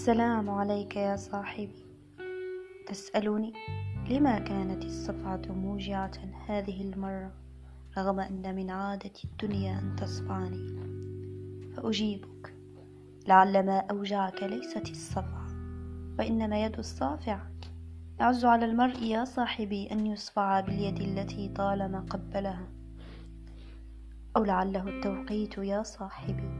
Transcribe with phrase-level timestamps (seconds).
[0.00, 1.84] السلام عليك يا صاحبي.
[2.86, 3.52] تسألني
[4.10, 6.10] لما كانت الصفعة موجعة
[6.46, 7.32] هذه المرة
[7.98, 10.66] رغم أن من عادة الدنيا أن تصفعني؟
[11.76, 12.54] فأجيبك.
[13.28, 15.46] لعل ما أوجعك ليست الصفعة
[16.18, 17.38] وإنما يد الصافع.
[18.20, 22.68] يعز على المرء يا صاحبي أن يصفع باليد التي طالما قبلها.
[24.36, 26.50] أو لعله التوقيت يا صاحبي.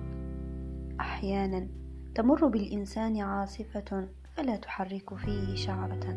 [1.01, 1.69] أحيانا
[2.15, 6.17] تمر بالإنسان عاصفة فلا تحرك فيه شعرة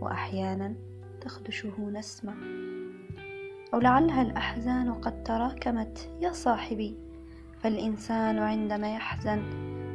[0.00, 0.74] وأحيانا
[1.20, 2.34] تخدشه نسمة
[3.74, 6.96] أو لعلها الأحزان قد تراكمت يا صاحبي
[7.60, 9.42] فالإنسان عندما يحزن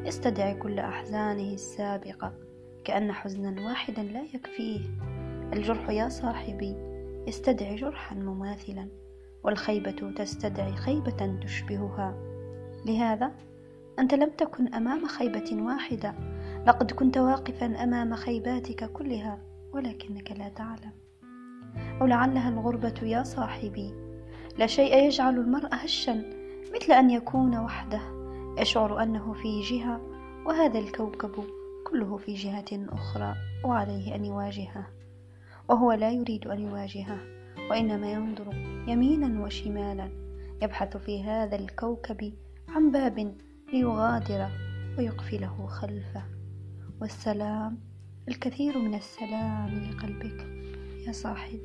[0.05, 2.33] يستدعي كل أحزانه السابقة
[2.85, 4.79] كأن حزنا واحدا لا يكفيه.
[5.53, 6.75] الجرح يا صاحبي
[7.27, 8.87] يستدعي جرحا مماثلا
[9.43, 12.15] والخيبة تستدعي خيبة تشبهها.
[12.85, 13.31] لهذا
[13.99, 16.15] أنت لم تكن أمام خيبة واحدة.
[16.67, 19.39] لقد كنت واقفا أمام خيباتك كلها
[19.73, 20.91] ولكنك لا تعلم.
[22.01, 23.93] أو لعلها الغربة يا صاحبي.
[24.57, 26.23] لا شيء يجعل المرء هشا
[26.75, 28.01] مثل أن يكون وحده.
[28.57, 30.01] يشعر أنه في جهة
[30.45, 31.31] وهذا الكوكب
[31.87, 33.35] كله في جهة أخرى
[33.65, 34.87] وعليه أن يواجهه.
[35.69, 37.17] وهو لا يريد أن يواجهه
[37.69, 38.53] وإنما ينظر
[38.87, 40.09] يمينا وشمالا.
[40.61, 42.33] يبحث في هذا الكوكب
[42.69, 43.35] عن باب
[43.73, 44.49] ليغادر
[44.97, 46.23] ويقفله خلفه.
[47.01, 47.79] والسلام
[48.27, 50.45] الكثير من السلام لقلبك
[51.07, 51.61] يا صاحبي.